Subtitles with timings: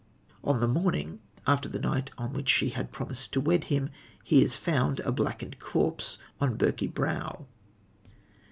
[0.43, 3.91] On the morning, after the night on which she had promised to wed him,
[4.23, 7.45] he is found, a blackened corpse, on Birky Brow.